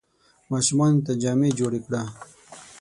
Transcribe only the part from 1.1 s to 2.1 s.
جامې جوړي کړه!